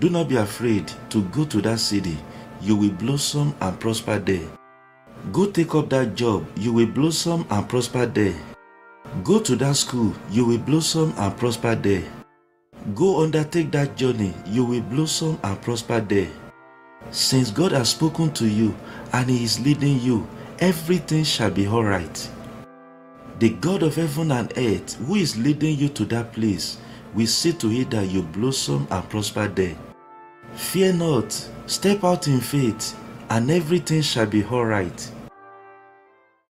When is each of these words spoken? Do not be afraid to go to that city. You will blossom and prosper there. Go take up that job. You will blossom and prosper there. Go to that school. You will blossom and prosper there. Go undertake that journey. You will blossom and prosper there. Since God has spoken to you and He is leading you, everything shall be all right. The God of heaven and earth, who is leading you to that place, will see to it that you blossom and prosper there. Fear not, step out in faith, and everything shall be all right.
Do 0.00 0.10
not 0.10 0.28
be 0.28 0.36
afraid 0.36 0.90
to 1.10 1.22
go 1.24 1.44
to 1.44 1.60
that 1.62 1.78
city. 1.78 2.18
You 2.60 2.76
will 2.76 2.90
blossom 2.90 3.54
and 3.60 3.78
prosper 3.78 4.18
there. 4.18 4.46
Go 5.32 5.46
take 5.50 5.74
up 5.74 5.88
that 5.90 6.14
job. 6.14 6.46
You 6.56 6.72
will 6.72 6.86
blossom 6.86 7.46
and 7.50 7.68
prosper 7.68 8.06
there. 8.06 8.34
Go 9.22 9.38
to 9.40 9.54
that 9.56 9.76
school. 9.76 10.12
You 10.30 10.44
will 10.46 10.58
blossom 10.58 11.14
and 11.16 11.36
prosper 11.36 11.74
there. 11.74 12.02
Go 12.94 13.22
undertake 13.22 13.70
that 13.70 13.96
journey. 13.96 14.34
You 14.46 14.64
will 14.64 14.82
blossom 14.82 15.38
and 15.42 15.60
prosper 15.62 16.00
there. 16.00 16.28
Since 17.10 17.50
God 17.50 17.72
has 17.72 17.90
spoken 17.90 18.32
to 18.32 18.48
you 18.48 18.74
and 19.12 19.30
He 19.30 19.44
is 19.44 19.60
leading 19.60 20.00
you, 20.00 20.26
everything 20.58 21.24
shall 21.24 21.50
be 21.50 21.66
all 21.66 21.84
right. 21.84 22.30
The 23.38 23.50
God 23.50 23.82
of 23.82 23.94
heaven 23.94 24.32
and 24.32 24.52
earth, 24.56 24.94
who 25.06 25.14
is 25.14 25.36
leading 25.36 25.78
you 25.78 25.88
to 25.90 26.04
that 26.06 26.32
place, 26.32 26.78
will 27.14 27.26
see 27.26 27.52
to 27.52 27.70
it 27.70 27.90
that 27.90 28.06
you 28.06 28.22
blossom 28.22 28.86
and 28.90 29.08
prosper 29.08 29.48
there. 29.48 29.76
Fear 30.54 30.94
not, 30.94 31.32
step 31.66 32.04
out 32.04 32.28
in 32.28 32.40
faith, 32.40 32.98
and 33.30 33.50
everything 33.50 34.02
shall 34.02 34.26
be 34.26 34.44
all 34.44 34.64
right. 34.64 35.10